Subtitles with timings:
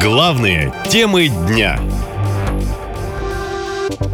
[0.00, 1.78] Главные темы дня.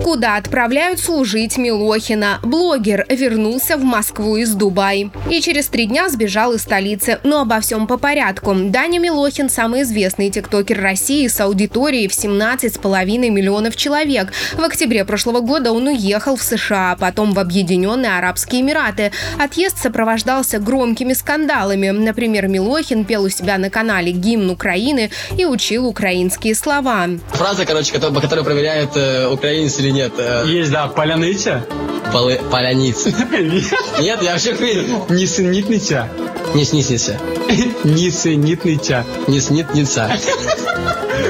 [0.06, 2.38] Куда отправляют служить Милохина?
[2.44, 5.10] Блогер вернулся в Москву из Дубай.
[5.28, 7.18] И через три дня сбежал из столицы.
[7.24, 8.54] Но обо всем по порядку.
[8.54, 14.32] Даня Милохин– самый известный тиктокер России с аудиторией в 17,5 миллионов человек.
[14.52, 19.10] В октябре прошлого года он уехал в США, а потом в Объединенные Арабские Эмираты.
[19.40, 21.88] Отъезд сопровождался громкими скандалами.
[21.88, 27.08] Например, Милохин пел у себя на канале гимн Украины и учил украинские слова.
[27.32, 30.11] Фраза, короче, которая, которая проверяет, э, украинец или нет.
[30.19, 31.63] Э, Есть, да, поляниця.
[32.13, 33.05] полы- поляниц.
[34.01, 34.95] Нет, я вообще хрень.
[35.09, 36.09] Нісенітниця.
[36.55, 37.19] Не сниснется.
[37.85, 39.05] Нісенітниця.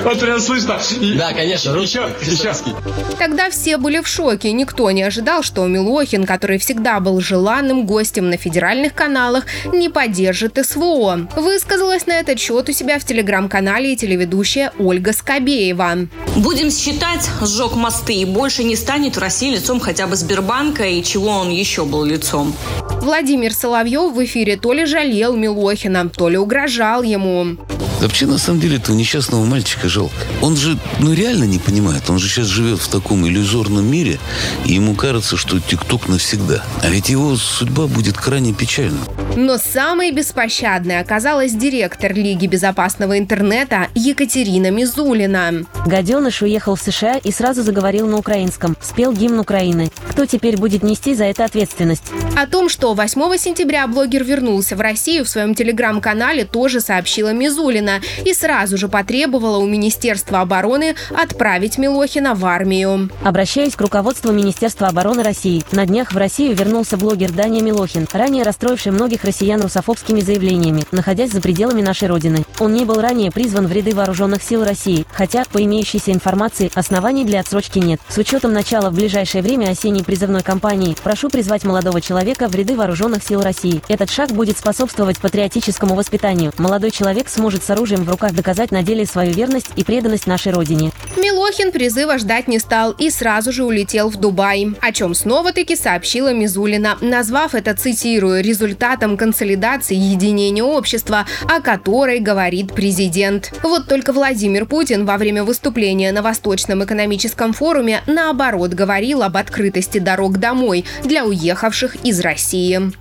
[0.04, 0.78] Вот прям слышно.
[1.16, 2.00] Да, конечно, русский.
[2.20, 2.74] Еще, еще.
[3.18, 4.52] Тогда все были в шоке.
[4.52, 10.58] Никто не ожидал, что Милохин, который всегда был желанным гостем на федеральных каналах, не поддержит
[10.64, 11.28] СВО.
[11.36, 16.08] Высказалась на этот счет у себя в телеграм-канале и телеведущая Ольга Скобеева.
[16.36, 21.02] Будем считать, сжег мосты и больше не станет в России лицом хотя бы Сбербанка и
[21.02, 22.54] чего он еще был лицом.
[23.02, 27.56] Владимир Соловьев в эфире то ли жалел Милохина, то ли угрожал ему.
[28.00, 30.14] Вообще, на самом деле, этого несчастного мальчика жалко.
[30.42, 32.08] Он же, ну, реально не понимает.
[32.10, 34.18] Он же сейчас живет в таком иллюзорном мире,
[34.64, 36.64] и ему кажется, что ТикТок навсегда.
[36.82, 39.00] А ведь его судьба будет крайне печальна.
[39.36, 45.66] Но самой беспощадной оказалась директор Лиги безопасного интернета Екатерина Мизулина.
[45.84, 48.78] Гаденыш уехал в США и сразу заговорил на украинском.
[48.80, 49.90] Спел гимн Украины.
[50.08, 52.04] Кто теперь будет нести за это ответственность?
[52.34, 58.00] О том, что 8 сентября блогер вернулся в Россию, в своем телеграм-канале тоже сообщила Мизулина
[58.24, 63.10] и сразу же потребовала у Министерства обороны отправить Милохина в армию.
[63.22, 65.62] Обращаюсь к руководству Министерства обороны России.
[65.72, 71.32] На днях в Россию вернулся блогер Даня Милохин, ранее расстроивший многих россиян русофобскими заявлениями, находясь
[71.32, 72.44] за пределами нашей Родины.
[72.58, 77.24] Он не был ранее призван в ряды вооруженных сил России, хотя, по имеющейся информации, оснований
[77.24, 78.00] для отсрочки нет.
[78.08, 82.76] С учетом начала в ближайшее время осенней призывной кампании, прошу призвать молодого человека в ряды
[82.76, 83.82] вооруженных сил России.
[83.88, 86.52] Этот шаг будет способствовать патриотическому воспитанию.
[86.58, 90.52] Молодой человек сможет с оружием в руках доказать на деле свою верность и преданность нашей
[90.52, 90.92] Родине.
[91.16, 96.32] Милохин призыва ждать не стал и сразу же улетел в Дубай, о чем снова-таки сообщила
[96.32, 103.52] Мизулина, назвав это, цитирую, результатом консолидации и единения общества, о которой говорит президент.
[103.62, 109.98] Вот только Владимир Путин во время выступления на Восточном экономическом форуме наоборот говорил об открытости
[109.98, 112.92] дорог домой для уехавших из России.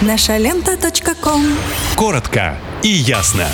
[0.00, 1.42] Наша лента.ком
[1.96, 3.46] Коротко и ясно.